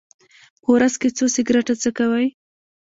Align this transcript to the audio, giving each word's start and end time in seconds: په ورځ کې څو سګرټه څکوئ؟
په 0.61 0.67
ورځ 0.75 0.93
کې 1.01 1.09
څو 1.17 1.25
سګرټه 1.35 1.73
څکوئ؟ 1.81 2.27